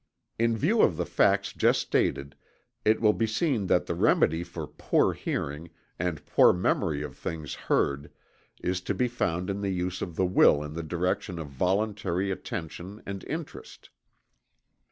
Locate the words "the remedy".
3.85-4.43